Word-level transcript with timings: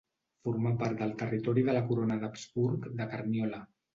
Formà 0.47 0.71
part 0.79 0.95
del 1.01 1.11
territori 1.19 1.65
de 1.69 1.75
la 1.77 1.83
corona 1.91 2.17
d'Habsburg 2.23 2.91
de 3.03 3.07
Carniola. 3.15 3.63